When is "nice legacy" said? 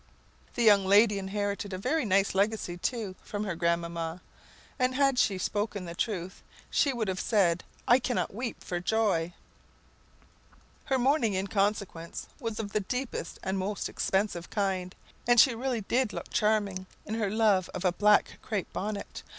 2.05-2.75